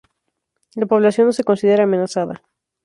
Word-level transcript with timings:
La 0.73 0.87
población 0.87 1.27
no 1.27 1.31
se 1.31 1.43
considera 1.43 1.83
amenazada. 1.83 2.41